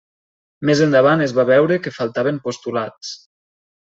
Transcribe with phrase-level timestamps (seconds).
[0.69, 3.15] Més endavant es va veure que faltaven postulats.